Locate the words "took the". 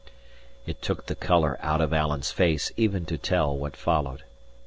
0.81-1.13